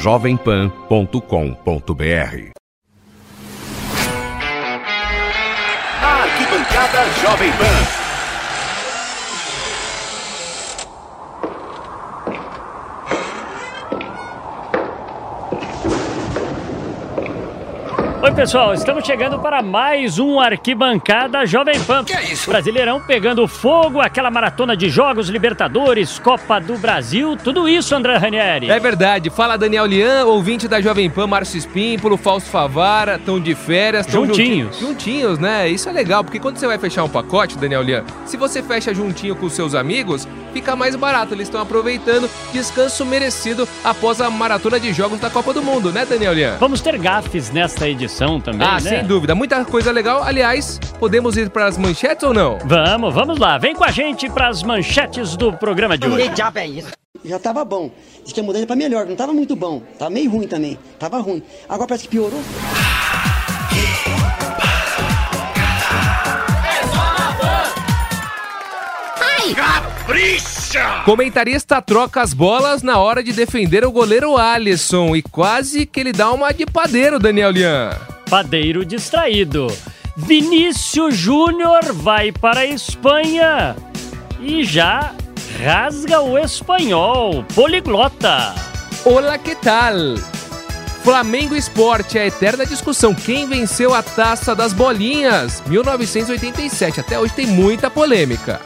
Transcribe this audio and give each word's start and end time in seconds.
jovempan.com.br. 0.00 2.52
Arquibancada 6.02 7.04
Jovem 7.20 7.52
Pan. 7.52 8.07
Pessoal, 18.38 18.72
estamos 18.72 19.04
chegando 19.04 19.36
para 19.40 19.60
mais 19.60 20.20
um 20.20 20.38
Arquibancada 20.38 21.44
Jovem 21.44 21.78
Pan. 21.80 22.04
Que 22.04 22.12
é 22.12 22.22
isso? 22.32 22.48
Brasileirão 22.48 23.00
pegando 23.00 23.48
fogo, 23.48 24.00
aquela 24.00 24.30
maratona 24.30 24.76
de 24.76 24.88
jogos, 24.88 25.28
Libertadores, 25.28 26.20
Copa 26.20 26.60
do 26.60 26.78
Brasil, 26.78 27.36
tudo 27.36 27.68
isso, 27.68 27.96
André 27.96 28.16
Ranieri. 28.16 28.70
É 28.70 28.78
verdade. 28.78 29.28
Fala 29.28 29.58
Daniel 29.58 29.86
Lian, 29.86 30.24
ouvinte 30.24 30.68
da 30.68 30.80
Jovem 30.80 31.10
Pan, 31.10 31.26
Márcio 31.26 31.58
Espímpolo, 31.58 32.16
Fausto 32.16 32.48
Favara, 32.48 33.16
estão 33.16 33.40
de 33.40 33.56
férias. 33.56 34.06
tão 34.06 34.24
Juntinhos. 34.24 34.76
junti- 34.78 34.86
Juntinhos, 34.86 35.38
né? 35.40 35.68
Isso 35.68 35.88
é 35.88 35.92
legal, 35.92 36.22
porque 36.22 36.38
quando 36.38 36.58
você 36.58 36.66
vai 36.68 36.78
fechar 36.78 37.02
um 37.02 37.08
pacote, 37.08 37.58
Daniel 37.58 37.82
Lian, 37.82 38.04
se 38.24 38.36
você 38.36 38.62
fecha 38.62 38.94
juntinho 38.94 39.34
com 39.34 39.46
os 39.46 39.52
seus 39.52 39.74
amigos, 39.74 40.28
fica 40.52 40.74
mais 40.76 40.94
barato. 40.96 41.34
Eles 41.34 41.48
estão 41.48 41.60
aproveitando 41.60 42.28
descanso 42.52 43.04
merecido 43.04 43.68
após 43.84 44.20
a 44.20 44.30
maratona 44.30 44.78
de 44.80 44.92
jogos 44.92 45.20
da 45.20 45.30
Copa 45.30 45.52
do 45.52 45.62
Mundo, 45.62 45.92
né, 45.92 46.04
Daniel 46.06 46.32
Lian? 46.32 46.56
Vamos 46.58 46.80
ter 46.80 46.98
gafes 46.98 47.50
nesta 47.50 47.88
edição 47.88 48.40
também, 48.40 48.66
Ah, 48.66 48.74
né? 48.74 48.80
sem 48.80 49.04
dúvida. 49.04 49.34
Muita 49.34 49.64
coisa 49.64 49.90
legal. 49.92 50.22
Aliás, 50.22 50.78
podemos 50.98 51.36
ir 51.36 51.50
para 51.50 51.66
as 51.66 51.76
manchetes 51.78 52.22
ou 52.24 52.34
não? 52.34 52.58
Vamos, 52.64 53.14
vamos 53.14 53.38
lá. 53.38 53.58
Vem 53.58 53.74
com 53.74 53.84
a 53.84 53.90
gente 53.90 54.28
para 54.30 54.48
as 54.48 54.62
manchetes 54.62 55.36
do 55.36 55.52
programa 55.52 55.96
de 55.96 56.06
hoje. 56.06 56.28
diabo 56.30 56.58
é 56.58 56.66
isso? 56.66 56.88
Já 57.24 57.38
tava 57.38 57.64
bom. 57.64 57.90
Diz 58.24 58.32
que 58.32 58.40
ia 58.40 58.44
mudar 58.44 58.58
ele 58.58 58.66
pra 58.66 58.76
melhor, 58.76 59.04
não 59.06 59.16
tava 59.16 59.32
muito 59.32 59.56
bom. 59.56 59.82
Tava 59.98 60.10
meio 60.10 60.30
ruim 60.30 60.46
também. 60.46 60.78
Tava 60.98 61.18
ruim. 61.18 61.42
Agora 61.68 61.88
parece 61.88 62.04
que 62.04 62.10
piorou. 62.10 62.40
Capricha! 70.08 71.02
Comentarista 71.04 71.82
troca 71.82 72.22
as 72.22 72.32
bolas 72.32 72.82
na 72.82 72.98
hora 72.98 73.22
de 73.22 73.30
defender 73.30 73.84
o 73.84 73.92
goleiro 73.92 74.38
Alisson 74.38 75.14
e 75.14 75.20
quase 75.20 75.84
que 75.84 76.00
ele 76.00 76.12
dá 76.12 76.32
uma 76.32 76.50
de 76.50 76.64
padeiro, 76.64 77.18
Daniel 77.18 77.50
Lian. 77.50 77.90
Padeiro 78.30 78.86
distraído. 78.86 79.66
Vinícius 80.16 81.14
Júnior 81.14 81.92
vai 81.92 82.32
para 82.32 82.60
a 82.60 82.66
Espanha 82.66 83.76
e 84.40 84.64
já 84.64 85.12
rasga 85.62 86.22
o 86.22 86.38
espanhol. 86.38 87.44
Poliglota. 87.54 88.54
Olá, 89.04 89.36
que 89.36 89.54
tal? 89.56 89.94
Flamengo 91.04 91.54
Esporte, 91.54 92.18
a 92.18 92.26
eterna 92.26 92.64
discussão. 92.64 93.14
Quem 93.14 93.46
venceu 93.46 93.92
a 93.92 94.02
taça 94.02 94.54
das 94.54 94.72
bolinhas? 94.72 95.62
1987. 95.66 96.98
Até 96.98 97.20
hoje 97.20 97.34
tem 97.34 97.46
muita 97.46 97.90
polêmica. 97.90 98.58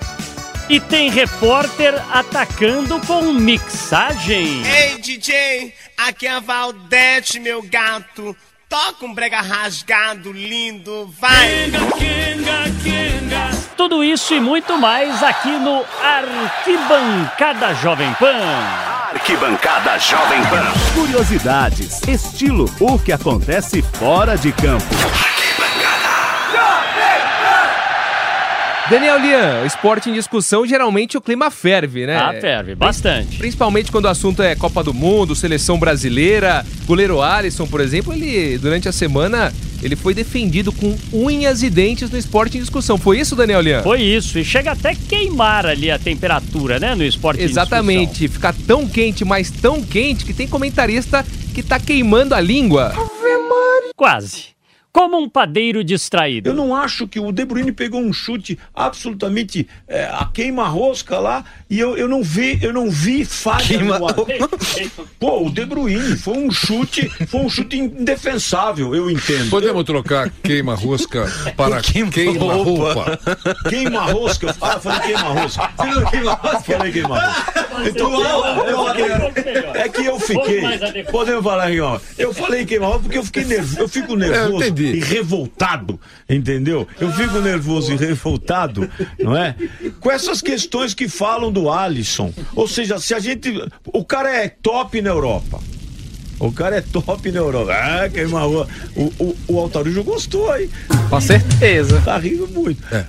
E 0.72 0.80
tem 0.80 1.10
repórter 1.10 1.94
atacando 2.10 2.98
com 3.00 3.24
mixagem. 3.34 4.62
Ei, 4.66 4.96
DJ, 4.96 5.74
aqui 5.98 6.26
é 6.26 6.30
a 6.30 6.40
Valdete, 6.40 7.38
meu 7.38 7.60
gato. 7.60 8.34
Toca 8.70 9.04
um 9.04 9.12
brega 9.12 9.42
rasgado, 9.42 10.32
lindo, 10.32 11.14
vai! 11.20 11.70
Tudo 13.76 14.02
isso 14.02 14.32
e 14.32 14.40
muito 14.40 14.78
mais 14.78 15.22
aqui 15.22 15.50
no 15.50 15.84
Arquibancada 16.02 17.74
Jovem 17.74 18.10
Pan. 18.14 18.38
Arquibancada 19.12 19.98
Jovem 19.98 20.40
Pan. 20.44 20.72
Curiosidades, 20.94 22.00
estilo, 22.08 22.64
o 22.80 22.98
que 22.98 23.12
acontece 23.12 23.82
fora 23.82 24.38
de 24.38 24.50
campo. 24.52 24.86
Daniel 28.90 29.18
Lian, 29.18 29.64
esporte 29.64 30.10
em 30.10 30.12
discussão, 30.12 30.66
geralmente 30.66 31.16
o 31.16 31.20
clima 31.20 31.50
ferve, 31.50 32.04
né? 32.04 32.16
Ah, 32.16 32.34
ferve, 32.38 32.74
bastante. 32.74 33.38
Principalmente 33.38 33.92
quando 33.92 34.06
o 34.06 34.08
assunto 34.08 34.42
é 34.42 34.54
Copa 34.54 34.82
do 34.82 34.92
Mundo, 34.92 35.36
seleção 35.36 35.78
brasileira, 35.78 36.66
goleiro 36.84 37.22
Alisson, 37.22 37.66
por 37.66 37.80
exemplo, 37.80 38.12
ele 38.12 38.58
durante 38.58 38.88
a 38.88 38.92
semana 38.92 39.52
ele 39.82 39.96
foi 39.96 40.14
defendido 40.14 40.72
com 40.72 40.96
unhas 41.12 41.62
e 41.62 41.70
dentes 41.70 42.10
no 42.10 42.18
esporte 42.18 42.56
em 42.56 42.60
discussão. 42.60 42.98
Foi 42.98 43.18
isso, 43.18 43.34
Daniel 43.34 43.60
Lian? 43.60 43.82
Foi 43.82 44.00
isso, 44.00 44.38
e 44.38 44.44
chega 44.44 44.72
até 44.72 44.94
queimar 44.94 45.64
ali 45.64 45.90
a 45.90 45.98
temperatura, 45.98 46.78
né, 46.78 46.94
no 46.94 47.04
esporte 47.04 47.40
em 47.40 47.44
Exatamente, 47.44 48.28
fica 48.28 48.54
tão 48.66 48.86
quente, 48.86 49.24
mas 49.24 49.50
tão 49.50 49.82
quente 49.82 50.24
que 50.24 50.34
tem 50.34 50.46
comentarista 50.46 51.24
que 51.54 51.62
tá 51.62 51.78
queimando 51.78 52.34
a 52.34 52.40
língua. 52.40 52.92
discussão. 52.94 53.92
Quase. 53.96 54.51
Como 54.92 55.18
um 55.18 55.26
padeiro 55.26 55.82
distraído. 55.82 56.50
Eu 56.50 56.54
não 56.54 56.76
acho 56.76 57.08
que 57.08 57.18
o 57.18 57.32
De 57.32 57.46
Bruyne 57.46 57.72
pegou 57.72 58.00
um 58.00 58.12
chute 58.12 58.58
absolutamente 58.74 59.66
é, 59.88 60.04
a 60.04 60.28
queima-rosca 60.32 61.18
lá 61.18 61.44
e 61.70 61.80
eu, 61.80 61.96
eu 61.96 62.06
não 62.06 62.22
vi, 62.22 62.58
eu 62.62 62.74
não 62.74 62.90
vi 62.90 63.24
falha 63.24 63.80
no 63.80 64.06
ar. 64.06 64.14
Pô, 65.18 65.46
o 65.46 65.50
De 65.50 65.64
Bruyne 65.64 66.16
foi 66.16 66.36
um 66.36 66.50
chute, 66.50 67.08
foi 67.26 67.40
um 67.40 67.48
chute 67.48 67.78
indefensável, 67.78 68.94
eu 68.94 69.10
entendo. 69.10 69.48
Podemos 69.48 69.82
trocar 69.84 70.30
queima-rosca 70.42 71.26
para 71.56 71.80
queima-roupa. 72.12 73.18
Queima-rosca, 73.70 74.54
ah, 74.60 74.78
falei 74.78 75.00
queima-rosca. 75.00 75.70
Falei 76.66 76.92
queima-rosca. 76.92 77.51
Então, 77.86 78.12
eu- 78.12 78.64
eu- 78.66 79.74
é 79.74 79.88
que 79.88 80.04
eu 80.04 80.18
fiquei. 80.20 80.62
Podemos 81.10 81.42
falar 81.42 81.70
ó. 81.80 81.98
Eu 82.18 82.32
falei 82.34 82.64
queima-rosca 82.64 83.02
porque 83.02 83.18
eu 83.18 83.24
fiquei 83.24 83.44
nervoso. 83.44 83.80
Eu 83.80 83.88
fico 83.88 84.14
nervoso 84.16 84.64
entendi. 84.64 84.96
e 84.96 85.00
revoltado, 85.00 85.98
entendeu? 86.28 86.86
Eu 87.00 87.10
fico 87.12 87.40
nervoso 87.40 87.92
e 87.92 87.96
revoltado, 87.96 88.88
não 89.18 89.36
é? 89.36 89.54
Com 90.00 90.10
essas 90.10 90.40
questões 90.42 90.94
que 90.94 91.08
falam 91.08 91.50
do 91.52 91.70
Alisson. 91.70 92.32
Ou 92.54 92.68
seja, 92.68 92.98
se 92.98 93.14
a 93.14 93.18
gente. 93.18 93.52
O 93.86 94.04
cara 94.04 94.30
é 94.34 94.48
top 94.48 95.00
na 95.00 95.10
Europa. 95.10 95.60
O 96.38 96.50
cara 96.50 96.76
é 96.76 96.80
top 96.80 97.30
na 97.30 97.38
Europa. 97.38 97.72
Ah, 97.72 98.08
queima 98.08 98.44
o, 98.46 98.66
o, 98.96 99.36
o 99.46 99.58
Altarujo 99.60 100.02
gostou, 100.02 100.56
hein? 100.56 100.68
Com 101.08 101.20
certeza. 101.20 102.00
Tá 102.04 102.18
rindo 102.18 102.48
muito. 102.48 102.82
É, 102.92 103.04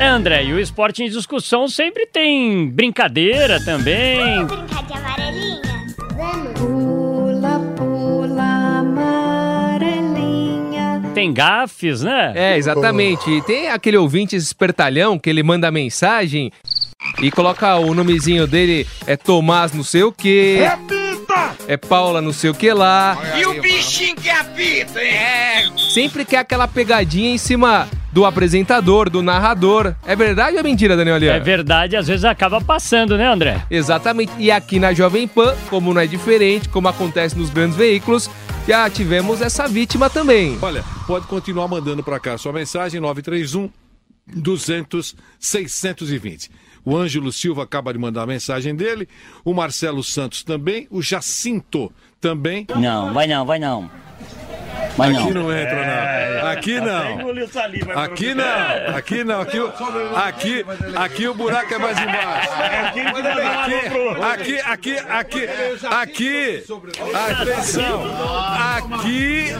André, 0.00 0.44
e 0.44 0.52
o 0.52 0.60
esporte 0.60 1.02
em 1.02 1.10
discussão 1.10 1.66
sempre 1.66 2.06
tem 2.06 2.68
brincadeira 2.68 3.60
também. 3.64 4.44
brincar 4.46 4.84
de 4.84 4.92
amarelinha? 4.92 5.86
Vamos. 6.16 6.52
Pula, 6.60 7.58
pula, 7.76 8.78
amarelinha. 8.78 9.98
Tem 11.14 11.32
gafes, 11.32 12.02
né? 12.02 12.32
É, 12.36 12.56
exatamente. 12.56 13.28
E 13.28 13.42
tem 13.42 13.68
aquele 13.68 13.96
ouvinte 13.96 14.36
espertalhão 14.36 15.18
que 15.18 15.28
ele 15.28 15.42
manda 15.42 15.68
mensagem 15.70 16.52
e 17.20 17.30
coloca 17.32 17.76
o 17.76 17.92
nomezinho 17.92 18.46
dele 18.46 18.86
é 19.06 19.16
Tomás 19.16 19.72
não 19.72 19.82
sei 19.82 20.04
o 20.04 20.12
que. 20.12 20.60
É 21.66 21.76
Paula 21.76 22.22
não 22.22 22.32
sei 22.32 22.50
o 22.50 22.54
que 22.54 22.72
lá. 22.72 23.18
E 23.36 23.44
o 23.44 23.60
bichinho 23.60 24.14
que 24.14 24.30
apita, 24.30 25.00
é? 25.00 25.64
Sempre 25.76 26.24
quer 26.24 26.38
aquela 26.38 26.68
pegadinha 26.68 27.34
em 27.34 27.38
cima 27.38 27.88
do 28.18 28.24
apresentador, 28.24 29.08
do 29.08 29.22
narrador. 29.22 29.94
É 30.04 30.16
verdade 30.16 30.54
ou 30.54 30.58
é 30.58 30.62
mentira, 30.64 30.96
Daniel 30.96 31.14
É 31.14 31.18
Aliano? 31.18 31.44
verdade, 31.44 31.96
às 31.96 32.08
vezes 32.08 32.24
acaba 32.24 32.60
passando, 32.60 33.16
né, 33.16 33.28
André? 33.28 33.64
Exatamente. 33.70 34.32
E 34.40 34.50
aqui 34.50 34.80
na 34.80 34.92
Jovem 34.92 35.28
Pan, 35.28 35.54
como 35.70 35.94
não 35.94 36.00
é 36.00 36.06
diferente, 36.08 36.68
como 36.68 36.88
acontece 36.88 37.38
nos 37.38 37.48
grandes 37.48 37.76
veículos, 37.76 38.28
já 38.66 38.90
tivemos 38.90 39.40
essa 39.40 39.68
vítima 39.68 40.10
também. 40.10 40.58
Olha, 40.60 40.82
pode 41.06 41.28
continuar 41.28 41.68
mandando 41.68 42.02
para 42.02 42.18
cá 42.18 42.36
sua 42.36 42.52
mensagem 42.52 43.00
931 43.00 43.70
200 44.26 45.14
620. 45.38 46.50
O 46.84 46.96
Ângelo 46.96 47.30
Silva 47.30 47.62
acaba 47.62 47.92
de 47.92 48.00
mandar 48.00 48.22
a 48.22 48.26
mensagem 48.26 48.74
dele, 48.74 49.08
o 49.44 49.54
Marcelo 49.54 50.02
Santos 50.02 50.42
também, 50.42 50.88
o 50.90 51.00
Jacinto 51.00 51.92
também. 52.20 52.66
Não, 52.74 53.14
vai 53.14 53.28
não, 53.28 53.46
vai 53.46 53.60
não. 53.60 53.88
Vai 54.96 55.12
Aqui 55.14 55.32
não. 55.32 55.44
não 55.44 55.52
entra, 55.56 55.86
não. 55.86 56.27
Aqui 56.52 56.80
não. 56.80 57.30
Aqui 58.02 58.34
não. 58.34 58.96
Aqui 58.96 59.24
não. 59.24 59.40
Aqui, 59.40 59.58
o- 59.60 59.72
aqui, 60.16 60.64
aqui 60.96 61.28
o 61.28 61.34
buraco 61.34 61.74
é 61.74 61.78
mais 61.78 61.98
embaixo. 61.98 62.48
Aqui, 64.32 64.60
aqui, 64.60 64.60
aqui, 64.60 64.98
aqui, 64.98 65.48
aqui. 65.90 66.64
Atenção. 67.14 68.02
Aqui, 68.78 69.54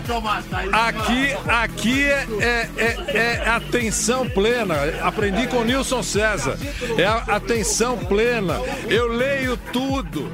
aqui, 0.72 1.36
aqui 1.48 2.04
é, 2.04 2.26
é, 2.40 2.68
é, 2.78 3.42
é 3.44 3.48
atenção 3.48 4.28
plena. 4.28 4.74
Aprendi 5.02 5.46
com 5.46 5.58
o 5.58 5.64
Nilson 5.64 6.02
César. 6.02 6.56
É 6.96 7.04
a 7.06 7.36
atenção 7.36 7.96
plena. 7.98 8.60
Eu 8.88 9.08
leio 9.08 9.56
tudo. 9.72 10.30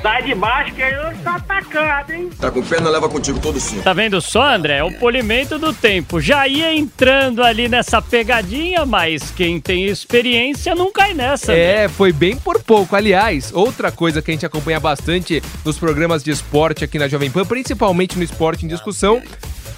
Sai 0.00 0.22
de 0.22 0.34
baixo 0.34 0.72
que 0.74 0.80
ele 0.82 0.96
tá 1.24 1.36
atacado, 1.36 2.12
hein? 2.12 2.30
Tá 2.40 2.50
com 2.50 2.62
pena, 2.62 2.88
leva 2.88 3.08
contigo 3.08 3.38
todo 3.40 3.58
sim. 3.58 3.80
Tá 3.82 3.92
vendo 3.92 4.20
só, 4.20 4.42
André? 4.54 4.78
É 4.78 4.84
o 4.84 4.92
polimento 4.92 5.58
do 5.58 5.72
tempo. 5.72 5.91
Já 6.20 6.46
ia 6.46 6.74
entrando 6.74 7.42
ali 7.42 7.68
nessa 7.68 8.00
pegadinha, 8.00 8.86
mas 8.86 9.30
quem 9.30 9.60
tem 9.60 9.86
experiência 9.86 10.74
não 10.74 10.92
cai 10.92 11.12
nessa. 11.14 11.52
né? 11.52 11.84
É, 11.84 11.88
foi 11.88 12.12
bem 12.12 12.36
por 12.36 12.62
pouco. 12.62 12.94
Aliás, 12.96 13.50
outra 13.52 13.90
coisa 13.90 14.22
que 14.22 14.30
a 14.30 14.34
gente 14.34 14.46
acompanha 14.46 14.78
bastante 14.80 15.42
nos 15.64 15.78
programas 15.78 16.22
de 16.22 16.30
esporte 16.30 16.84
aqui 16.84 16.98
na 16.98 17.08
Jovem 17.08 17.30
Pan, 17.30 17.44
principalmente 17.44 18.16
no 18.16 18.24
Esporte 18.24 18.64
em 18.64 18.68
Discussão, 18.68 19.22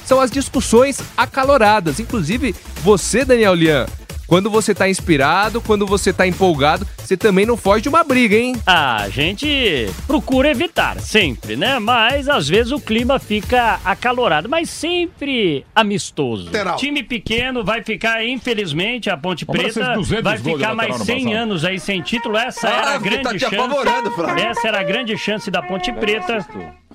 são 0.04 0.20
as 0.20 0.30
discussões 0.30 1.00
acaloradas. 1.16 1.98
Inclusive, 1.98 2.54
você, 2.82 3.24
Daniel 3.24 3.54
Lian, 3.54 3.86
quando 4.26 4.50
você 4.50 4.74
tá 4.74 4.88
inspirado, 4.88 5.60
quando 5.60 5.86
você 5.86 6.12
tá 6.12 6.26
empolgado, 6.26 6.86
você 6.98 7.16
também 7.16 7.44
não 7.46 7.56
foge 7.56 7.82
de 7.82 7.88
uma 7.88 8.02
briga, 8.02 8.36
hein? 8.36 8.56
Ah, 8.66 9.02
a 9.02 9.08
gente 9.08 9.88
procura 10.06 10.50
evitar, 10.50 11.00
sempre, 11.00 11.56
né? 11.56 11.78
Mas 11.78 12.28
às 12.28 12.48
vezes 12.48 12.72
o 12.72 12.80
clima 12.80 13.18
fica 13.18 13.80
acalorado, 13.84 14.48
mas 14.48 14.70
sempre 14.70 15.64
amistoso. 15.74 16.46
Lateral. 16.46 16.76
Time 16.76 17.02
pequeno 17.02 17.64
vai 17.64 17.82
ficar, 17.82 18.24
infelizmente, 18.24 19.10
a 19.10 19.16
Ponte 19.16 19.44
Preta 19.44 19.72
fez 19.84 19.94
200 19.94 20.22
vai 20.24 20.38
ficar 20.38 20.74
mais 20.74 20.98
no 20.98 21.04
100 21.04 21.24
passado. 21.24 21.36
anos 21.36 21.64
aí 21.64 21.78
sem 21.80 22.00
título. 22.02 22.36
Essa 22.36 22.68
era 22.68 22.76
Ah, 22.76 22.90
a 22.90 22.92
porque 23.00 23.10
grande 23.10 23.24
tá 23.24 23.32
te 23.50 23.56
chance. 23.56 24.40
Essa 24.46 24.68
era 24.68 24.80
a 24.80 24.82
grande 24.82 25.16
chance 25.18 25.50
da 25.50 25.62
Ponte 25.62 25.92
Preta. 25.92 26.46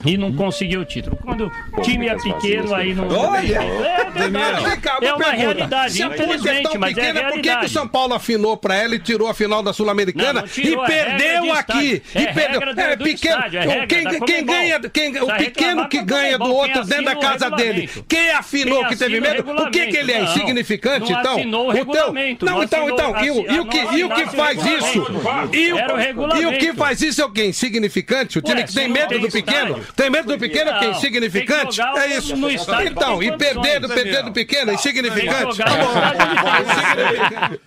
E 0.06 0.18
não 0.18 0.34
conseguiu 0.34 0.82
o 0.82 0.86
título. 0.86 1.18
Quando 1.18 1.52
o 1.78 1.82
time 1.82 2.08
é 2.08 2.16
pequeno, 2.16 2.74
aí 2.74 2.94
não. 2.94 3.08
Olha! 3.10 3.62
É 3.62 4.10
verdade. 4.10 4.80
É 5.02 5.14
uma 5.14 5.32
realidade, 5.32 6.02
é 6.02 6.06
infelizmente, 6.06 6.78
mas 6.78 6.98
é 6.98 7.02
pequena, 7.02 7.22
por 7.22 7.34
que, 7.34 7.34
que 7.34 7.40
o 7.40 7.52
realidade. 7.52 7.70
São 7.74 7.88
Paulo 7.88 8.14
afinou 8.14 8.56
pra 8.56 8.76
ela 8.76 8.96
e 8.96 9.00
tirou 9.00 9.28
a 9.28 9.34
final 9.34 9.62
da 9.62 9.74
Sul-Americana 9.74 10.46
e 10.58 10.74
é 10.74 10.86
perdeu 10.86 11.54
aqui? 11.54 12.02
estádio. 12.02 12.02
É 12.16 12.22
e 12.22 12.34
perdeu. 12.34 12.62
é 12.80 12.98
pequeno. 12.98 13.36
é 13.36 13.60
regra 13.60 13.88
quem 13.88 14.20
quem 14.22 14.46
ganha, 14.46 14.80
quem, 14.80 15.22
o 15.22 15.28
pequeno 15.38 15.90
que 15.90 16.02
ganha 16.02 16.38
do 16.38 16.54
outro 16.54 16.84
dentro 16.86 17.06
da 17.06 17.16
casa 17.16 17.50
dele. 17.52 17.90
Quem 18.08 18.32
afinou 18.32 18.86
que 18.86 18.96
teve 18.96 19.20
medo? 19.20 19.52
O 19.52 19.70
que, 19.70 19.88
que 19.88 19.98
ele 19.98 20.12
é? 20.14 20.24
Insignificante, 20.24 21.12
então? 21.12 21.36
o 21.36 21.86
teu- 21.86 22.14
Não, 22.42 22.64
então, 22.64 22.90
então. 22.90 23.24
E 23.24 23.32
o, 23.32 23.52
e 23.52 23.60
que, 23.66 23.78
e 23.98 24.04
o 24.04 24.10
que 24.10 24.26
faz 24.28 24.66
isso? 24.66 25.06
E 25.52 25.74
o, 25.74 26.38
e 26.38 26.46
o 26.46 26.58
que 26.58 26.74
faz 26.74 27.02
isso 27.02 27.22
é 27.22 27.26
o 27.26 27.32
quê? 27.32 27.46
Insignificante? 27.46 28.40
O 28.40 28.42
time 28.42 28.64
que 28.64 28.74
tem 28.74 28.88
medo 28.88 29.20
do 29.20 29.30
pequeno? 29.30 29.80
Tem 29.96 30.10
medo 30.10 30.28
do 30.28 30.38
pequeno 30.38 30.78
que 30.80 30.86
é 30.86 30.90
insignificante? 30.92 31.82
É 31.82 32.08
isso. 32.18 32.36
no 32.36 32.50
estádio 32.50 32.88
Então, 32.90 33.22
e 33.22 33.36
perder, 33.38 33.82
condições, 33.82 34.02
perder 34.02 34.24
do 34.24 34.32
pequeno 34.32 34.72
é 34.72 34.74
insignificante? 34.76 35.58
Tá 35.58 35.66
bom. 35.70 35.94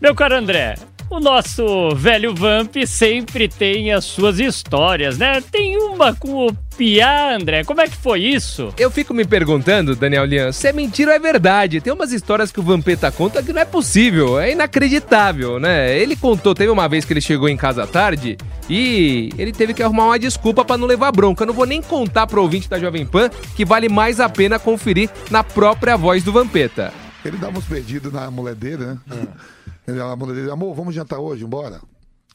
Meu 0.00 0.14
caro 0.14 0.36
André, 0.36 0.76
o 1.10 1.20
nosso 1.20 1.94
velho 1.94 2.34
Vamp 2.34 2.76
sempre 2.86 3.48
tem 3.48 3.92
as 3.92 4.04
suas 4.04 4.38
histórias, 4.38 5.16
né? 5.18 5.40
Tem 5.40 5.76
uma 5.76 6.14
com 6.14 6.46
o 6.46 6.52
Piá, 6.76 7.34
André. 7.34 7.64
Como 7.64 7.80
é 7.80 7.88
que 7.88 7.96
foi 7.96 8.20
isso? 8.20 8.72
Eu 8.78 8.90
fico 8.90 9.14
me 9.14 9.24
perguntando, 9.24 9.96
Daniel 9.96 10.24
Lian, 10.24 10.52
se 10.52 10.68
é 10.68 10.72
mentira 10.72 11.10
ou 11.10 11.16
é 11.16 11.18
verdade. 11.18 11.80
Tem 11.80 11.92
umas 11.92 12.12
histórias 12.12 12.52
que 12.52 12.60
o 12.60 12.62
Vampeta 12.62 13.10
conta 13.10 13.42
que 13.42 13.52
não 13.52 13.62
é 13.62 13.64
possível, 13.64 14.38
é 14.38 14.52
inacreditável, 14.52 15.58
né? 15.58 15.98
Ele 15.98 16.14
contou, 16.14 16.54
teve 16.54 16.70
uma 16.70 16.88
vez 16.88 17.04
que 17.04 17.12
ele 17.12 17.20
chegou 17.20 17.48
em 17.48 17.56
casa 17.56 17.84
à 17.84 17.86
tarde 17.86 18.36
e 18.68 19.30
ele 19.38 19.52
teve 19.52 19.74
que 19.74 19.82
arrumar 19.82 20.06
uma 20.06 20.18
desculpa 20.18 20.64
pra 20.64 20.76
não 20.76 20.86
levar 20.86 21.10
bronca. 21.10 21.42
Eu 21.42 21.48
não 21.48 21.54
vou 21.54 21.66
nem 21.66 21.82
contar 21.82 22.26
pro 22.26 22.42
ouvinte 22.42 22.68
da 22.68 22.78
Jovem 22.78 23.06
Pan 23.06 23.30
que 23.56 23.64
vale 23.64 23.88
mais 23.88 24.20
a 24.20 24.28
pena 24.28 24.58
conferir 24.58 25.10
na 25.30 25.42
própria 25.42 25.96
voz 25.96 26.22
do 26.22 26.32
Vampeta. 26.32 26.92
Ele 27.24 27.36
dava 27.36 27.58
uns 27.58 27.64
perdidos 27.64 28.12
na 28.12 28.30
mulher 28.30 28.54
dele, 28.54 28.84
né? 28.84 28.98
Ele, 29.88 30.00
a 30.00 30.14
mulher 30.14 30.34
dele, 30.34 30.50
amor, 30.50 30.74
vamos 30.74 30.94
jantar 30.94 31.18
hoje, 31.18 31.44
embora. 31.44 31.80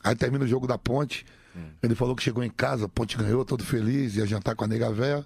Aí 0.04 0.16
termina 0.16 0.44
o 0.44 0.48
jogo 0.48 0.66
da 0.66 0.78
ponte. 0.78 1.24
Ele 1.84 1.94
falou 1.94 2.16
que 2.16 2.24
chegou 2.24 2.44
em 2.44 2.50
casa, 2.50 2.86
a 2.86 2.90
ponte 2.90 3.16
ganhou, 3.16 3.46
todo 3.46 3.64
feliz, 3.64 4.16
ia 4.16 4.26
jantar 4.26 4.56
com 4.56 4.64
a 4.64 4.68
nega 4.68 4.92
véia. 4.92 5.24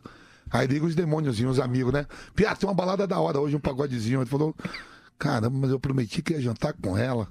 Aí 0.52 0.68
liga 0.68 0.86
os 0.86 0.94
demôniozinhos, 0.94 1.58
os 1.58 1.64
amigos, 1.64 1.94
né? 1.94 2.06
Piá, 2.36 2.54
tem 2.54 2.68
uma 2.68 2.76
balada 2.76 3.08
da 3.08 3.18
hora 3.18 3.40
hoje, 3.40 3.56
um 3.56 3.60
pagodezinho. 3.62 4.20
Ele 4.22 4.30
falou, 4.30 4.54
caramba, 5.18 5.58
mas 5.58 5.72
eu 5.72 5.80
prometi 5.80 6.22
que 6.22 6.34
ia 6.34 6.42
jantar 6.42 6.74
com 6.74 6.98
ela. 6.98 7.30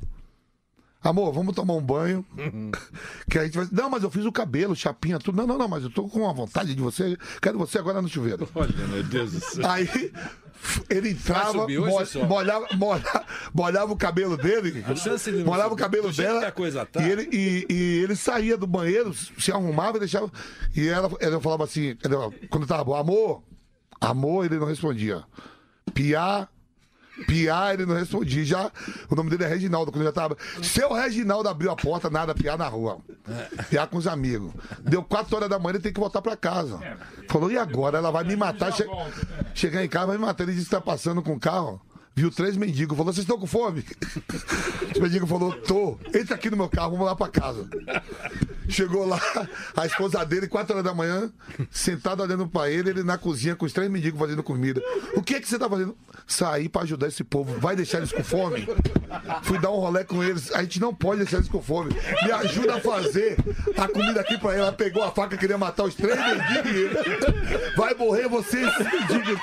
Amor, 1.07 1.33
vamos 1.33 1.55
tomar 1.55 1.75
um 1.75 1.81
banho. 1.83 2.25
que 3.31 3.39
a 3.39 3.45
gente 3.45 3.57
vai. 3.57 3.69
Não, 3.71 3.89
mas 3.89 4.03
eu 4.03 4.11
fiz 4.11 4.25
o 4.25 4.33
cabelo, 4.33 4.75
chapinha, 4.75 5.19
tudo. 5.19 5.37
Não, 5.37 5.47
não, 5.47 5.57
não, 5.57 5.69
mas 5.69 5.85
eu 5.85 5.91
tô 5.91 6.09
com 6.09 6.21
uma 6.21 6.33
vontade 6.35 6.75
de 6.75 6.83
você. 6.83 7.17
Quero 7.41 7.59
você 7.59 7.79
agora 7.79 8.03
no 8.03 8.09
chuveiro. 8.09 8.49
Olha, 8.55 8.75
meu 8.89 9.03
Deus 9.05 9.33
do 9.33 9.41
céu. 9.41 9.71
Aí 9.71 9.89
ele 10.91 11.11
entrava, 11.11 11.53
subir 11.53 11.79
hoje, 11.79 11.91
mo- 11.93 11.99
pessoal? 11.99 12.27
molhava, 12.27 12.67
molhava, 12.75 13.25
molhava 13.55 13.93
o 13.93 13.97
cabelo 13.97 14.37
dele, 14.37 14.83
A 14.89 14.97
chance 14.97 15.31
de 15.31 15.39
não 15.39 15.47
molhava 15.47 15.73
o 15.75 15.77
cabelo 15.77 16.11
dela 16.13 16.49
a 16.49 16.87
tá. 16.87 17.03
e, 17.03 17.11
ele, 17.11 17.29
e, 17.31 17.67
e 17.71 18.03
ele 18.03 18.17
saía 18.17 18.57
do 18.57 18.67
banheiro, 18.67 19.15
se 19.15 19.53
arrumava 19.53 19.99
e 19.99 20.01
deixava. 20.01 20.31
E 20.75 20.89
ela, 20.89 21.11
ela 21.21 21.41
falava 21.41 21.65
assim, 21.65 21.97
ela- 22.03 22.31
quando 22.51 22.67
tava 22.67 22.83
bom, 22.83 22.95
amor, 22.97 23.43
amor, 24.01 24.45
ele 24.45 24.59
não 24.59 24.67
respondia. 24.67 25.23
Piá, 25.95 26.49
Piá, 27.27 27.73
ele 27.73 27.87
não 27.87 27.95
respondia. 27.95 28.45
Já, 28.45 28.71
o 29.09 29.15
nome 29.15 29.31
dele 29.31 29.45
é 29.45 29.47
Reginaldo, 29.47 29.91
quando 29.91 30.03
ele 30.03 30.09
já 30.09 30.13
tava. 30.13 30.37
Seu 30.63 30.93
Reginaldo 30.93 31.49
abriu 31.49 31.71
a 31.71 31.77
porta, 31.77 32.11
nada, 32.11 32.35
piá 32.35 32.57
na 32.57 32.69
rua. 32.69 32.99
Piá 33.71 33.87
com 33.87 33.97
os 33.97 34.07
amigos. 34.07 34.53
Deu 34.81 35.03
quatro 35.03 35.37
horas 35.37 35.49
da 35.49 35.59
manhã, 35.59 35.75
ele 35.75 35.83
tem 35.83 35.93
que 35.93 36.01
voltar 36.01 36.21
pra 36.21 36.37
casa. 36.37 36.79
Falou, 37.29 37.51
e 37.51 37.57
agora? 37.57 37.99
Ela 37.99 38.11
vai 38.11 38.25
me 38.25 38.37
matar. 38.37 38.73
Che... 38.73 38.85
Chegar 39.55 39.85
em 39.85 39.89
casa, 39.89 40.09
vai 40.09 40.19
me 40.19 40.25
matar. 40.25 40.45
Ele 40.45 40.53
disse 40.53 40.67
que 40.67 40.71
tá 40.71 40.81
passando 40.81 41.23
com 41.23 41.35
o 41.35 41.41
carro. 41.41 41.81
Viu 42.19 42.31
três 42.31 42.57
mendigos, 42.57 42.97
falou: 42.97 43.13
Vocês 43.13 43.25
estão 43.25 43.39
com 43.39 43.47
fome? 43.47 43.85
Os 44.95 44.99
mendigos 44.99 45.29
falou: 45.29 45.53
Tô. 45.53 45.99
Entra 46.15 46.35
aqui 46.35 46.49
no 46.49 46.57
meu 46.57 46.69
carro, 46.69 46.93
vamos 46.93 47.05
lá 47.05 47.15
pra 47.15 47.29
casa. 47.29 47.69
Chegou 48.69 49.07
lá, 49.07 49.21
a 49.77 49.87
esposa 49.87 50.25
dele, 50.25 50.49
quatro 50.49 50.75
horas 50.75 50.85
da 50.85 50.95
manhã, 50.95 51.31
sentada 51.71 52.23
olhando 52.23 52.47
pra 52.49 52.71
ele, 52.71 52.91
ele 52.91 53.03
na 53.03 53.17
cozinha 53.17 53.55
com 53.55 53.65
os 53.65 53.73
três 53.73 53.91
mendigos 53.91 54.19
fazendo 54.19 54.43
comida. 54.43 54.83
O 55.15 55.23
que 55.23 55.35
é 55.35 55.41
que 55.41 55.49
você 55.49 55.59
tá 55.59 55.69
fazendo? 55.69 55.97
Sair 56.27 56.69
pra 56.69 56.83
ajudar 56.83 57.09
esse 57.09 57.23
povo. 57.23 57.59
Vai 57.61 57.77
deixar 57.77 57.99
eles 57.99 58.13
com 58.13 58.25
fome? 58.25 58.69
Fui 59.43 59.59
dar 59.61 59.71
um 59.71 59.77
rolê 59.77 60.05
com 60.05 60.23
eles. 60.23 60.53
A 60.53 60.63
gente 60.63 60.81
não 60.81 60.95
pode 60.95 61.21
deixar 61.21 61.39
eles 61.39 61.49
com 61.49 61.63
fome. 61.63 61.95
Me 62.25 62.33
ajuda 62.33 62.77
a 62.77 62.81
fazer 62.81 63.37
a 63.77 63.89
comida 63.89 64.21
aqui 64.21 64.37
pra 64.39 64.55
ela. 64.55 64.73
Pegou 64.73 65.03
a 65.03 65.11
faca, 65.11 65.37
queria 65.37 65.59
matar 65.59 65.85
os 65.85 65.95
três 65.95 66.17
mendigos. 66.17 67.77
Vai 67.77 67.95
morrer 67.95 68.29
vocês, 68.29 68.69
mendigos. 68.79 69.41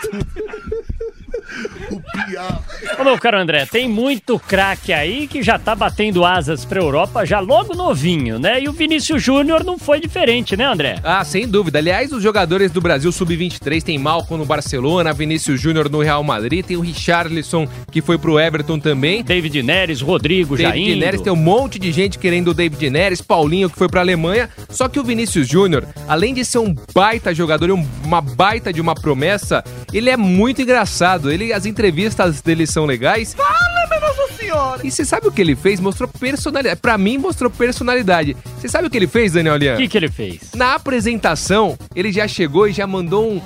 O 1.91 1.99
piá. 1.99 2.59
Ô, 2.99 3.03
meu 3.03 3.17
caro 3.17 3.37
André, 3.39 3.65
tem 3.65 3.87
muito 3.87 4.39
craque 4.39 4.91
aí 4.93 5.27
que 5.27 5.41
já 5.43 5.57
tá 5.59 5.75
batendo 5.75 6.25
asas 6.25 6.65
pra 6.65 6.79
Europa 6.81 7.25
já 7.25 7.39
logo 7.39 7.73
novinho, 7.75 8.39
né? 8.39 8.61
E 8.61 8.67
o 8.69 8.73
Vinícius 8.73 9.21
Júnior 9.21 9.63
não 9.63 9.77
foi 9.77 9.99
diferente, 9.99 10.55
né, 10.57 10.65
André? 10.65 10.99
Ah, 11.03 11.23
sem 11.23 11.47
dúvida. 11.47 11.79
Aliás, 11.79 12.11
os 12.11 12.21
jogadores 12.23 12.71
do 12.71 12.81
Brasil 12.81 13.11
Sub-23 13.11 13.83
tem 13.83 13.97
Malcom 13.97 14.37
no 14.37 14.45
Barcelona, 14.45 15.13
Vinícius 15.13 15.59
Júnior 15.61 15.89
no 15.89 16.01
Real 16.01 16.23
Madrid, 16.23 16.65
tem 16.65 16.77
o 16.77 16.81
Richarlison 16.81 17.67
que 17.91 18.01
foi 18.01 18.17
pro 18.17 18.39
Everton 18.39 18.79
também. 18.79 19.23
David 19.23 19.61
Neres, 19.63 20.01
Rodrigo 20.01 20.57
já 20.57 20.69
David 20.71 20.91
indo. 20.91 20.99
Neres, 20.99 21.21
tem 21.21 21.31
um 21.33 21.35
monte 21.37 21.77
de 21.79 21.91
gente 21.91 22.17
querendo 22.17 22.49
o 22.49 22.53
David 22.53 22.89
Neres, 22.89 23.21
Paulinho 23.21 23.69
que 23.69 23.77
foi 23.77 23.87
pra 23.89 24.01
Alemanha. 24.01 24.49
Só 24.69 24.87
que 24.87 24.99
o 24.99 25.03
Vinícius 25.03 25.47
Júnior, 25.47 25.85
além 26.07 26.33
de 26.33 26.43
ser 26.45 26.57
um 26.59 26.73
baita 26.93 27.33
jogador 27.33 27.69
e 27.69 27.71
um- 27.71 27.87
uma 28.03 28.21
baita 28.21 28.71
de 28.73 28.81
uma 28.81 28.95
promessa, 28.95 29.63
ele 29.93 30.09
é 30.09 30.17
muito 30.17 30.61
engraçado. 30.61 31.31
Ele, 31.31 31.42
as 31.51 31.65
entrevistas 31.65 32.41
dele 32.41 32.65
são 32.65 32.85
legais. 32.85 33.33
Fala, 33.33 33.87
meu 33.89 33.99
Nossa 33.99 34.33
Senhora! 34.33 34.81
E 34.83 34.91
você 34.91 35.03
sabe 35.03 35.27
o 35.27 35.31
que 35.31 35.41
ele 35.41 35.55
fez? 35.55 35.79
Mostrou 35.79 36.07
personalidade. 36.07 36.79
Pra 36.79 36.97
mim, 36.97 37.17
mostrou 37.17 37.49
personalidade. 37.49 38.37
Você 38.59 38.69
sabe 38.69 38.87
o 38.87 38.89
que 38.89 38.97
ele 38.97 39.07
fez, 39.07 39.33
Daniel 39.33 39.57
Lian? 39.57 39.73
O 39.73 39.77
que, 39.77 39.87
que 39.87 39.97
ele 39.97 40.09
fez? 40.09 40.51
Na 40.55 40.75
apresentação, 40.75 41.77
ele 41.95 42.11
já 42.11 42.27
chegou 42.27 42.67
e 42.67 42.71
já 42.71 42.85
mandou 42.85 43.31
um, 43.31 43.41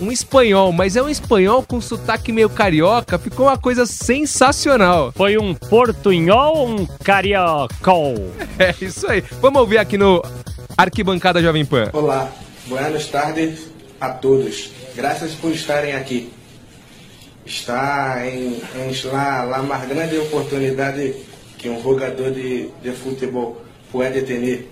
um 0.00 0.12
espanhol, 0.12 0.72
mas 0.72 0.96
é 0.96 1.02
um 1.02 1.08
espanhol 1.08 1.62
com 1.62 1.80
sotaque 1.80 2.32
meio 2.32 2.48
carioca. 2.48 3.18
Ficou 3.18 3.46
uma 3.46 3.58
coisa 3.58 3.84
sensacional. 3.86 5.12
Foi 5.12 5.36
um 5.36 5.54
portunhol 5.54 6.56
ou 6.56 6.68
um 6.68 6.86
cariocol? 7.04 8.14
É 8.58 8.74
isso 8.80 9.06
aí. 9.08 9.22
Vamos 9.40 9.60
ouvir 9.60 9.78
aqui 9.78 9.98
no 9.98 10.22
Arquibancada 10.76 11.42
Jovem 11.42 11.64
Pan. 11.64 11.90
Olá, 11.92 12.30
buenas 12.66 13.06
tardes 13.06 13.70
a 14.00 14.10
todos. 14.10 14.70
Graças 14.94 15.32
por 15.32 15.52
estarem 15.52 15.94
aqui. 15.94 16.32
Está 17.44 18.24
em, 18.26 18.60
em 18.76 19.06
la, 19.12 19.42
la 19.44 19.62
mais 19.62 19.88
grande 19.88 20.16
oportunidade 20.18 21.14
que 21.58 21.68
um 21.68 21.82
jogador 21.82 22.30
de, 22.30 22.68
de 22.82 22.90
futebol 22.92 23.60
pode 23.90 24.22
ter. 24.22 24.68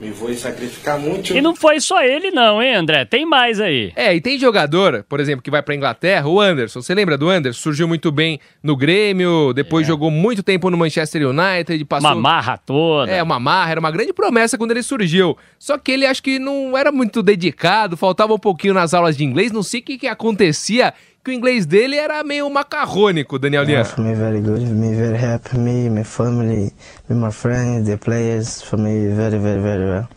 Me 0.00 0.10
vou 0.10 0.34
sacrificar 0.34 0.98
muito. 0.98 1.32
E 1.32 1.40
não 1.40 1.54
foi 1.54 1.78
só 1.80 2.02
ele 2.02 2.32
não, 2.32 2.60
hein, 2.60 2.74
André? 2.74 3.04
Tem 3.04 3.24
mais 3.24 3.60
aí. 3.60 3.92
É, 3.94 4.12
e 4.12 4.20
tem 4.20 4.36
jogador, 4.36 5.04
por 5.08 5.20
exemplo, 5.20 5.40
que 5.40 5.52
vai 5.52 5.62
pra 5.62 5.72
Inglaterra, 5.72 6.26
o 6.26 6.40
Anderson. 6.40 6.82
Você 6.82 6.92
lembra 6.96 7.16
do 7.16 7.28
Anderson? 7.28 7.60
Surgiu 7.60 7.86
muito 7.86 8.10
bem 8.10 8.40
no 8.60 8.76
Grêmio, 8.76 9.52
depois 9.54 9.86
jogou 9.86 10.10
muito 10.10 10.42
tempo 10.42 10.68
no 10.68 10.76
Manchester 10.76 11.22
United, 11.28 11.84
passou... 11.84 12.10
Uma 12.10 12.16
marra 12.16 12.58
toda. 12.58 13.10
É, 13.10 13.22
uma 13.22 13.38
marra, 13.38 13.70
era 13.70 13.80
uma 13.80 13.90
grande 13.92 14.12
promessa 14.12 14.58
quando 14.58 14.72
ele 14.72 14.82
surgiu. 14.82 15.38
Só 15.60 15.78
que 15.78 15.92
ele 15.92 16.04
acho 16.04 16.22
que 16.24 16.40
não 16.40 16.76
era 16.76 16.90
muito 16.90 17.22
dedicado, 17.22 17.96
faltava 17.96 18.34
um 18.34 18.38
pouquinho 18.38 18.74
nas 18.74 18.94
aulas 18.94 19.16
de 19.16 19.22
inglês, 19.22 19.52
não 19.52 19.62
sei 19.62 19.78
o 19.78 19.84
que, 19.84 19.96
que 19.96 20.08
acontecia, 20.08 20.92
que 21.24 21.30
o 21.30 21.34
inglês 21.34 21.64
dele 21.64 21.96
era 21.96 22.22
meio 22.22 22.48
macarrônico, 22.50 23.38
Daniel 23.38 23.64
Yeah, 23.68 23.82
Lian. 23.82 23.84
for 23.86 24.02
me 24.04 24.14
very 24.14 24.40
good. 24.40 24.60
Me 24.60 24.94
very 24.94 25.16
happy. 25.16 25.56
Me, 25.58 25.88
my 25.88 26.04
family, 26.04 26.70
me, 27.08 27.16
my 27.16 27.30
friends, 27.32 27.88
the 27.88 27.96
players. 27.96 28.60
For 28.62 28.76
me 28.78 29.08
very, 29.08 29.38
very, 29.38 29.60
very 29.62 29.84
well. 29.86 30.08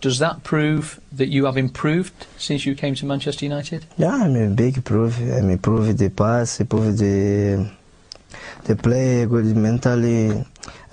Does 0.00 0.18
that 0.20 0.44
prove 0.44 1.00
that 1.10 1.28
you 1.28 1.46
have 1.46 1.56
improved 1.58 2.12
since 2.38 2.64
you 2.64 2.76
came 2.76 2.94
to 2.94 3.06
Manchester 3.06 3.44
United? 3.44 3.86
Yeah, 3.98 4.14
I'm 4.14 4.36
a 4.36 4.48
big 4.54 4.84
proof. 4.84 5.18
I'm 5.18 5.58
proof 5.58 5.96
the 5.96 6.10
pass, 6.10 6.62
proof 6.68 6.96
the 6.96 7.66
the 8.66 8.76
play 8.76 9.26
good 9.26 9.46
mentally. 9.56 10.44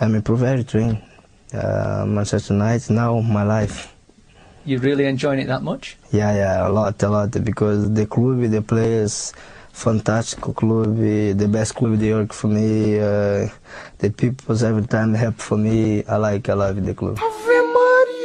I'm 0.02 0.20
proof 0.24 0.42
everything. 0.42 1.00
Uh, 1.54 2.06
Manchester 2.08 2.54
United 2.56 2.90
now 2.92 3.20
my 3.22 3.44
life. 3.44 3.93
You 4.66 4.80
really 4.80 5.06
enjoying 5.06 5.40
it 5.40 5.48
that 5.48 5.62
much? 5.62 5.98
Yeah, 6.12 6.34
yeah, 6.34 6.68
a 6.68 6.70
lot, 6.70 7.02
a 7.04 7.10
lot. 7.10 7.32
Because 7.44 7.94
the 7.94 8.06
club, 8.06 8.42
the 8.50 8.62
players, 8.62 9.34
fantastic 9.72 10.40
club, 10.42 10.98
the 10.98 11.48
best 11.48 11.76
club 11.76 11.94
in 11.94 12.00
New 12.00 12.08
York 12.08 12.34
for 12.34 12.48
me. 12.48 12.98
Uh, 13.00 13.50
the 13.98 14.10
people's 14.10 14.64
every 14.64 14.86
time 14.88 15.14
help 15.14 15.36
for 15.36 15.58
me. 15.58 16.04
I 16.06 16.16
like, 16.16 16.48
I 16.50 16.54
love 16.54 16.84
the 16.86 16.94
club. 16.94 17.20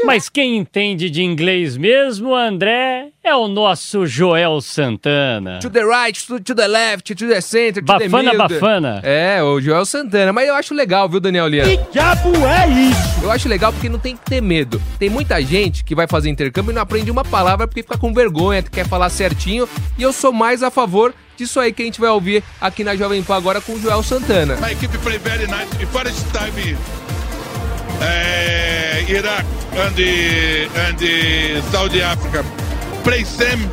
Mas 0.04 0.28
quem 0.28 0.57
entende 0.59 1.11
de 1.11 1.23
inglês 1.23 1.76
mesmo, 1.76 2.35
André, 2.35 3.08
é 3.29 3.37
o 3.37 3.47
nosso 3.47 4.07
Joel 4.07 4.61
Santana. 4.63 5.59
To 5.61 5.69
the 5.69 5.85
right, 5.85 6.27
to, 6.27 6.41
to 6.41 6.55
the 6.55 6.67
left, 6.67 7.15
to 7.15 7.29
the 7.29 7.41
center, 7.43 7.83
to 7.83 7.99
the 7.99 8.09
Bafana, 8.09 8.33
middle. 8.33 8.49
bafana. 8.49 9.01
É, 9.03 9.43
o 9.43 9.61
Joel 9.61 9.85
Santana. 9.85 10.33
Mas 10.33 10.49
eu 10.49 10.55
acho 10.55 10.73
legal, 10.73 11.09
viu, 11.09 11.21
Daniel 11.21 11.47
Lian? 11.47 11.65
Que 11.65 11.77
diabo 11.93 12.31
é 12.47 12.69
isso? 12.69 13.23
Eu 13.23 13.31
acho 13.31 13.47
legal 13.47 13.71
porque 13.71 13.89
não 13.89 13.99
tem 13.99 14.17
que 14.17 14.25
ter 14.25 14.41
medo. 14.41 14.81
Tem 14.99 15.11
muita 15.11 15.43
gente 15.43 15.85
que 15.85 15.95
vai 15.95 16.07
fazer 16.07 16.31
intercâmbio 16.31 16.73
e 16.73 16.75
não 16.75 16.81
aprende 16.81 17.11
uma 17.11 17.25
palavra 17.25 17.69
porque 17.69 17.83
fica 17.83 17.99
com 17.99 18.15
vergonha, 18.15 18.63
quer 18.63 18.87
falar 18.89 19.11
certinho. 19.11 19.69
E 19.99 20.03
eu 20.03 20.13
sou 20.13 20.33
mais 20.33 20.63
a 20.63 20.71
favor 20.71 21.15
disso 21.37 21.61
aí 21.61 21.71
que 21.71 21.83
a 21.83 21.85
gente 21.85 22.01
vai 22.01 22.11
ouvir 22.11 22.43
aqui 22.59 22.83
na 22.83 22.97
Jovem 22.97 23.23
Pan 23.23 23.37
agora 23.37 23.61
com 23.61 23.73
o 23.75 23.81
Joel 23.81 24.03
Santana. 24.03 24.57
My 24.57 24.75
keep 24.75 24.97
play 24.99 25.19
very 25.19 25.47
nice. 25.47 25.69
The 25.77 25.87
first 25.87 26.33
time 26.33 26.77
uh, 28.01 29.13
Iraq 29.13 29.45
and 29.77 29.95
the, 29.95 30.65
and 30.89 30.99
the 30.99 31.61
Saudi 31.71 32.01
Africa 32.01 32.43
play 33.09 33.25
same, 33.25 33.67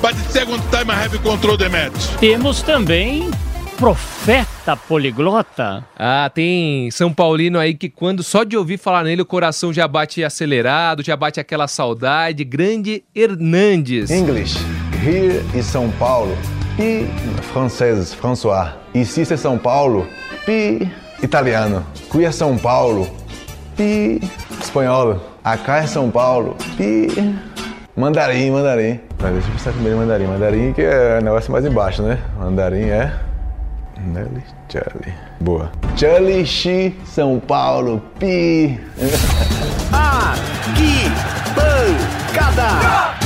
but 0.00 0.14
the 0.14 0.32
second 0.32 0.62
time 0.70 0.88
I 0.88 0.94
have 0.94 1.18
control 1.18 1.56
the 1.56 1.68
match. 1.68 2.16
Temos 2.20 2.62
também 2.62 3.28
profeta 3.76 4.76
poliglota. 4.76 5.84
Ah, 5.98 6.30
tem 6.32 6.88
São 6.92 7.12
Paulino 7.12 7.58
aí 7.58 7.74
que 7.74 7.88
quando 7.88 8.22
só 8.22 8.44
de 8.44 8.56
ouvir 8.56 8.78
falar 8.78 9.02
nele 9.02 9.22
o 9.22 9.26
coração 9.26 9.72
já 9.72 9.88
bate 9.88 10.22
acelerado, 10.22 11.02
já 11.04 11.16
bate 11.16 11.40
aquela 11.40 11.66
saudade. 11.66 12.44
Grande 12.44 13.02
Hernandes. 13.12 14.10
English. 14.10 14.56
Here 15.04 15.44
is 15.58 15.66
São 15.66 15.90
Paulo. 15.98 16.38
Pi 16.76 17.08
francês, 17.52 18.14
François. 18.14 18.74
Ici 18.94 19.24
c'est 19.24 19.40
São 19.40 19.58
Paulo. 19.58 20.06
Pi 20.46 20.88
italiano. 21.20 21.84
Qui 22.08 22.24
é 22.24 22.30
São 22.30 22.56
Paulo. 22.56 23.10
Pi 23.76 24.20
espanhol. 24.62 25.20
Acá 25.42 25.78
é 25.78 25.86
São 25.88 26.12
Paulo. 26.12 26.56
Pi 26.76 27.08
mandarim, 27.98 28.50
mandarim. 28.50 29.00
Mas 29.20 29.32
deixa 29.32 29.48
eu 29.48 29.52
pensar 29.52 29.72
primeiro 29.72 29.96
em 29.96 30.00
mandarim. 30.00 30.26
Mandarim 30.26 30.72
que 30.72 30.82
é 30.82 31.18
o 31.18 31.24
negócio 31.24 31.50
mais 31.50 31.64
embaixo, 31.64 32.02
né? 32.02 32.18
Mandarim 32.38 32.88
é 32.88 33.12
Nelly 33.98 34.42
Charlie. 34.68 35.14
Boa. 35.40 35.70
Charlie 35.96 36.46
Xi, 36.46 36.96
São 37.04 37.40
Paulo. 37.40 38.02
Pi. 38.18 38.80
Aqui, 39.92 41.10
bancada. 41.54 43.18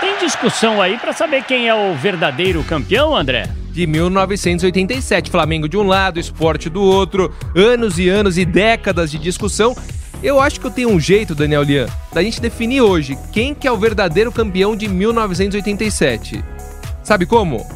Tem 0.00 0.18
discussão 0.18 0.82
aí 0.82 0.98
pra 0.98 1.12
saber 1.12 1.44
quem 1.44 1.68
é 1.68 1.74
o 1.74 1.94
verdadeiro 1.94 2.64
campeão, 2.64 3.14
André? 3.14 3.48
De 3.74 3.86
1987. 3.88 5.30
Flamengo 5.30 5.68
de 5.68 5.76
um 5.76 5.82
lado, 5.82 6.20
esporte 6.20 6.70
do 6.70 6.80
outro, 6.80 7.34
anos 7.54 7.98
e 7.98 8.08
anos 8.08 8.38
e 8.38 8.44
décadas 8.44 9.10
de 9.10 9.18
discussão. 9.18 9.76
Eu 10.22 10.40
acho 10.40 10.60
que 10.60 10.66
eu 10.66 10.70
tenho 10.70 10.90
um 10.90 11.00
jeito, 11.00 11.34
Daniel 11.34 11.64
Lian, 11.64 11.86
da 12.12 12.22
gente 12.22 12.40
definir 12.40 12.80
hoje 12.80 13.18
quem 13.32 13.54
que 13.54 13.66
é 13.66 13.72
o 13.72 13.76
verdadeiro 13.76 14.32
campeão 14.32 14.76
de 14.76 14.88
1987. 14.88 16.42
Sabe 17.02 17.26
como? 17.26 17.66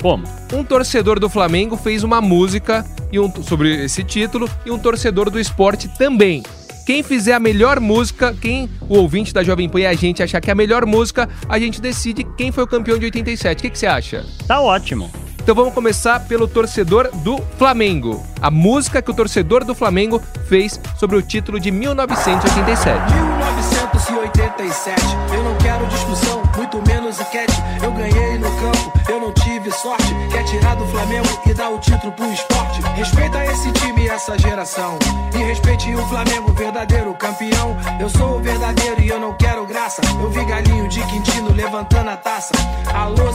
Como? 0.00 0.24
Um 0.52 0.64
torcedor 0.64 1.18
do 1.18 1.28
Flamengo 1.28 1.76
fez 1.76 2.02
uma 2.02 2.20
música 2.20 2.86
e 3.10 3.18
um, 3.18 3.30
sobre 3.42 3.84
esse 3.84 4.02
título 4.02 4.48
e 4.64 4.70
um 4.70 4.78
torcedor 4.78 5.28
do 5.28 5.38
esporte 5.38 5.88
também. 5.98 6.42
Quem 6.86 7.02
fizer 7.02 7.34
a 7.34 7.40
melhor 7.40 7.78
música, 7.78 8.34
quem 8.40 8.68
o 8.88 8.96
ouvinte 8.96 9.32
da 9.32 9.42
Jovem 9.42 9.68
Pan 9.68 9.80
e 9.80 9.86
a 9.86 9.94
gente 9.94 10.22
achar 10.22 10.40
que 10.40 10.50
é 10.50 10.52
a 10.52 10.56
melhor 10.56 10.86
música, 10.86 11.28
a 11.48 11.58
gente 11.58 11.80
decide 11.80 12.24
quem 12.36 12.50
foi 12.50 12.64
o 12.64 12.66
campeão 12.66 12.98
de 12.98 13.04
87. 13.04 13.58
O 13.58 13.62
que, 13.62 13.70
que 13.70 13.78
você 13.78 13.86
acha? 13.86 14.24
Tá 14.46 14.60
ótimo. 14.60 15.10
Então 15.42 15.56
vamos 15.56 15.74
começar 15.74 16.20
pelo 16.20 16.46
torcedor 16.46 17.10
do 17.16 17.36
Flamengo. 17.58 18.24
A 18.40 18.48
música 18.48 19.02
que 19.02 19.10
o 19.10 19.14
torcedor 19.14 19.64
do 19.64 19.74
Flamengo 19.74 20.22
fez 20.48 20.80
sobre 20.96 21.16
o 21.16 21.22
título 21.22 21.58
de 21.58 21.72
1987. 21.72 23.12
1987, 23.12 25.02
eu 25.34 25.42
não 25.42 25.56
quero 25.58 25.84
discussão, 25.86 26.42
muito 26.56 26.80
menos 26.86 27.20
enquete. 27.20 27.54
Eu 27.82 27.90
ganhei 27.92 28.38
no 28.38 28.50
campo, 28.50 28.92
eu 29.08 29.20
não 29.20 29.32
tive 29.32 29.70
sorte. 29.72 30.14
Quer 30.30 30.44
tirar 30.44 30.76
do 30.76 30.86
Flamengo 30.86 31.28
e 31.44 31.54
dar 31.54 31.70
o 31.70 31.78
título 31.78 32.12
pro 32.12 32.32
esporte. 32.32 32.80
Respeita 32.94 33.44
esse 33.44 33.72
time 33.72 34.04
e 34.04 34.08
essa 34.08 34.38
geração. 34.38 34.96
E 35.34 35.38
respeite 35.38 35.92
o 35.92 36.06
Flamengo, 36.06 36.52
verdadeiro 36.52 37.14
campeão. 37.14 37.76
Eu 38.00 38.08
sou 38.08 38.38
o 38.38 38.40
verdadeiro 38.40 39.00
e 39.00 39.08
eu 39.08 39.18
não 39.18 39.34
quero 39.34 39.66
graça. 39.66 40.02
Eu 40.20 40.30
vi 40.30 40.44
galinho 40.44 40.88
de 40.88 41.00
Quintino 41.06 41.52
levantando 41.52 42.10
a 42.10 42.16
taça. 42.16 42.52
Alô, 42.94 43.31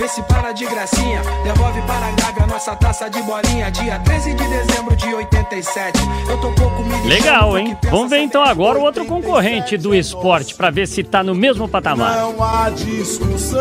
vê 0.00 0.08
se 0.08 0.22
para 0.22 0.52
de 0.52 0.64
gracinha. 0.64 1.20
Devolve 1.44 1.82
para 1.82 2.06
a 2.06 2.12
Gávea 2.12 2.44
a 2.44 2.46
nossa 2.46 2.74
taça 2.74 3.10
de 3.10 3.22
bolinha. 3.22 3.70
Dia 3.70 3.98
13 3.98 4.34
de 4.34 4.48
dezembro 4.48 4.96
de 4.96 5.14
87. 5.14 6.00
Eu 6.28 6.40
tô 6.40 6.50
pouco 6.52 6.82
me 6.82 7.06
Legal, 7.06 7.58
hein? 7.58 7.76
Vamos 7.90 8.08
ver 8.08 8.20
então 8.20 8.42
agora 8.42 8.78
o 8.78 8.82
outro 8.82 9.04
concorrente 9.04 9.76
do 9.76 9.94
esporte 9.94 10.54
pra 10.54 10.70
ver 10.70 10.88
se 10.88 11.04
tá 11.04 11.22
no 11.22 11.34
mesmo 11.34 11.68
patamar. 11.68 12.16
Não 12.16 12.42
há 12.42 12.70
discussão. 12.70 13.60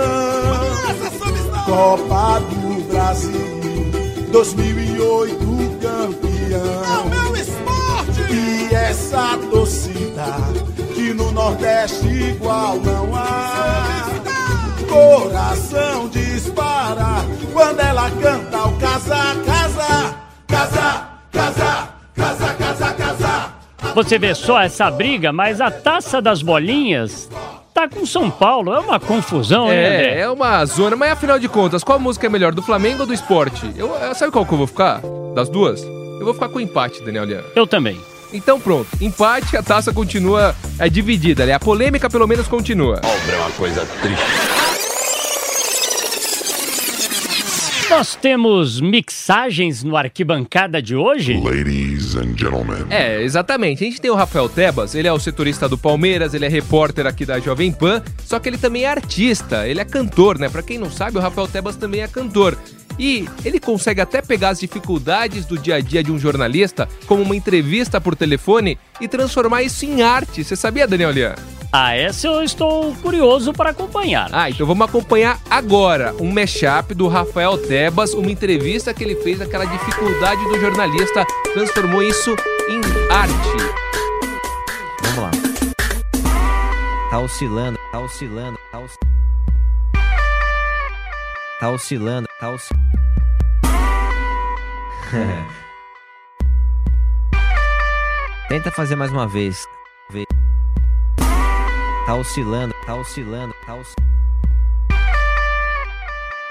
Copa 1.65 2.39
do 2.39 2.87
Brasil, 2.89 4.31
2008 4.31 5.49
campeão. 5.81 6.83
É 6.83 6.97
o 6.99 7.09
meu 7.09 7.35
esporte! 7.35 8.33
E 8.33 8.73
essa 8.73 9.37
torcida 9.51 10.25
que 10.95 11.13
no 11.13 11.31
Nordeste 11.31 12.07
igual 12.07 12.77
não 12.77 13.15
há. 13.15 13.28
Canta 18.21 18.57
o 18.67 18.77
casa, 18.79 19.15
casa, 19.45 20.15
casa, 20.47 21.09
casa, 21.31 21.89
casa, 22.15 22.53
casa, 22.53 22.93
casa. 22.93 23.49
Você 23.95 24.17
vê 24.19 24.35
só 24.35 24.61
essa 24.61 24.89
briga, 24.91 25.31
mas 25.33 25.59
a 25.61 25.71
taça 25.71 26.21
das 26.21 26.41
bolinhas 26.41 27.29
tá 27.73 27.87
com 27.87 28.05
São 28.05 28.29
Paulo. 28.29 28.73
É 28.73 28.79
uma 28.79 28.99
confusão, 28.99 29.67
né, 29.69 29.85
André? 29.87 30.13
É, 30.15 30.19
é 30.21 30.29
uma 30.29 30.63
zona, 30.65 30.95
mas 30.95 31.11
afinal 31.11 31.39
de 31.39 31.47
contas, 31.47 31.83
qual 31.83 31.99
música 31.99 32.27
é 32.27 32.29
melhor, 32.29 32.53
do 32.53 32.61
Flamengo 32.61 33.01
ou 33.01 33.07
do 33.07 33.13
esporte? 33.13 33.69
Eu, 33.75 33.93
eu- 33.95 34.15
sabe 34.15 34.31
qual 34.31 34.45
que 34.45 34.53
eu 34.53 34.57
vou 34.57 34.67
ficar? 34.67 35.01
Das 35.35 35.49
duas? 35.49 35.81
Eu 35.83 36.25
vou 36.25 36.33
ficar 36.33 36.49
com 36.49 36.57
o 36.57 36.61
empate, 36.61 37.01
Daniel 37.03 37.23
Lian. 37.25 37.41
Eu 37.55 37.65
também. 37.65 37.99
Então 38.31 38.59
pronto, 38.59 38.87
empate, 39.01 39.57
a 39.57 39.63
taça 39.63 39.91
continua 39.91 40.53
é, 40.77 40.87
dividida, 40.87 41.45
né? 41.47 41.53
A 41.53 41.59
polêmica 41.59 42.09
pelo 42.09 42.27
menos 42.27 42.47
continua. 42.47 42.97
Obra 42.97 43.35
é 43.35 43.39
uma 43.39 43.51
coisa 43.51 43.83
triste. 44.01 44.23
Temos 48.19 48.81
mixagens 48.81 49.83
no 49.83 49.95
arquibancada 49.95 50.81
de 50.81 50.95
hoje? 50.95 51.39
Ladies 51.39 52.15
and 52.15 52.37
gentlemen. 52.37 52.85
É, 52.89 53.21
exatamente. 53.23 53.83
A 53.83 53.87
gente 53.87 54.01
tem 54.01 54.11
o 54.11 54.15
Rafael 54.15 54.49
Tebas, 54.49 54.93
ele 54.93 55.07
é 55.07 55.13
o 55.13 55.19
setorista 55.19 55.67
do 55.69 55.77
Palmeiras, 55.77 56.33
ele 56.33 56.45
é 56.45 56.49
repórter 56.49 57.07
aqui 57.07 57.25
da 57.25 57.39
Jovem 57.39 57.71
Pan, 57.71 58.03
só 58.25 58.39
que 58.39 58.49
ele 58.49 58.57
também 58.57 58.83
é 58.83 58.89
artista, 58.89 59.67
ele 59.67 59.79
é 59.79 59.85
cantor, 59.85 60.37
né? 60.37 60.49
Pra 60.49 60.61
quem 60.61 60.77
não 60.77 60.91
sabe, 60.91 61.17
o 61.17 61.21
Rafael 61.21 61.47
Tebas 61.47 61.75
também 61.75 62.01
é 62.01 62.07
cantor. 62.07 62.57
E 62.99 63.25
ele 63.45 63.59
consegue 63.59 64.01
até 64.01 64.21
pegar 64.21 64.49
as 64.49 64.59
dificuldades 64.59 65.45
do 65.45 65.57
dia 65.57 65.75
a 65.75 65.79
dia 65.79 66.03
de 66.03 66.11
um 66.11 66.19
jornalista, 66.19 66.89
como 67.07 67.23
uma 67.23 67.35
entrevista 67.35 68.01
por 68.01 68.15
telefone, 68.15 68.77
e 68.99 69.07
transformar 69.07 69.63
isso 69.63 69.85
em 69.85 70.01
arte. 70.01 70.43
Você 70.43 70.55
sabia, 70.57 70.85
Daniel 70.85 71.11
Lian? 71.11 71.35
Ah, 71.71 71.95
essa 71.95 72.25
eu 72.25 72.41
estou 72.41 72.95
curioso 72.95 73.53
para 73.53 73.69
acompanhar. 73.69 74.27
Ah, 74.33 74.49
então 74.49 74.65
vamos 74.65 74.87
acompanhar 74.87 75.39
agora 75.47 76.15
um 76.19 76.31
mashup 76.31 76.95
do 76.95 77.07
Rafael 77.07 77.59
Tebas, 77.59 78.15
uma 78.15 78.31
entrevista 78.31 78.91
que 78.91 79.03
ele 79.03 79.15
fez, 79.17 79.39
aquela 79.39 79.65
dificuldade 79.65 80.43
do 80.45 80.59
jornalista, 80.59 81.23
transformou 81.53 82.01
isso 82.01 82.35
em 82.67 82.81
arte. 83.13 83.33
Vamos 85.03 85.19
lá. 85.19 85.29
Tá 87.11 87.19
oscilando, 87.19 87.77
tá 87.91 87.99
oscilando, 87.99 88.57
tá 88.71 88.79
oscilando. 88.79 89.19
Tá 91.59 91.69
oscilando, 91.69 92.27
tá 92.39 92.49
oscilando. 92.49 92.89
Tenta 98.49 98.71
fazer 98.71 98.95
mais 98.95 99.11
uma 99.11 99.27
vez. 99.27 99.67
Tá 102.09 102.15
oscilando, 102.15 102.73
tá 102.87 102.95
oscilando, 102.95 103.53
tá 103.67 103.75
oscilando. 103.75 104.09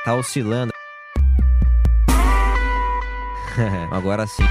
Tá 0.04 0.14
oscilando. 0.14 0.72
Agora 3.90 4.24
sim. 4.28 4.44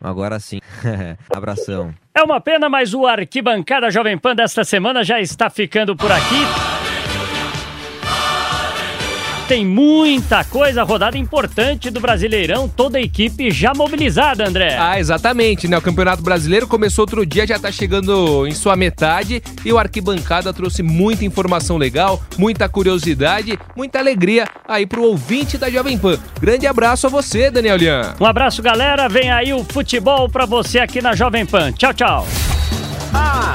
Agora 0.00 0.40
sim. 0.40 0.60
Abração. 1.28 1.94
É 2.14 2.22
uma 2.22 2.40
pena, 2.40 2.70
mas 2.70 2.94
o 2.94 3.06
Arquibancada 3.06 3.90
Jovem 3.90 4.16
Pan 4.16 4.34
desta 4.34 4.64
semana 4.64 5.04
já 5.04 5.20
está 5.20 5.50
ficando 5.50 5.94
por 5.94 6.10
aqui. 6.10 6.75
Tem 9.48 9.64
muita 9.64 10.42
coisa, 10.42 10.82
rodada 10.82 11.16
importante 11.16 11.88
do 11.88 12.00
Brasileirão, 12.00 12.68
toda 12.68 12.98
a 12.98 13.00
equipe 13.00 13.48
já 13.52 13.72
mobilizada, 13.72 14.46
André. 14.46 14.76
Ah, 14.76 14.98
exatamente, 14.98 15.68
né? 15.68 15.78
O 15.78 15.82
Campeonato 15.82 16.20
Brasileiro 16.20 16.66
começou 16.66 17.04
outro 17.04 17.24
dia, 17.24 17.46
já 17.46 17.56
tá 17.56 17.70
chegando 17.70 18.44
em 18.44 18.50
sua 18.52 18.74
metade 18.74 19.40
e 19.64 19.72
o 19.72 19.78
Arquibancada 19.78 20.52
trouxe 20.52 20.82
muita 20.82 21.24
informação 21.24 21.76
legal, 21.76 22.20
muita 22.36 22.68
curiosidade, 22.68 23.56
muita 23.76 24.00
alegria 24.00 24.48
aí 24.66 24.84
pro 24.84 25.04
ouvinte 25.04 25.56
da 25.56 25.70
Jovem 25.70 25.96
Pan. 25.96 26.18
Grande 26.40 26.66
abraço 26.66 27.06
a 27.06 27.10
você, 27.10 27.48
Daniel 27.48 27.76
Lian. 27.76 28.16
Um 28.18 28.26
abraço, 28.26 28.60
galera. 28.60 29.08
Vem 29.08 29.30
aí 29.30 29.54
o 29.54 29.62
futebol 29.62 30.28
pra 30.28 30.44
você 30.44 30.80
aqui 30.80 31.00
na 31.00 31.14
Jovem 31.14 31.46
Pan. 31.46 31.70
Tchau, 31.70 31.94
tchau. 31.94 32.26
Ah, 33.14 33.54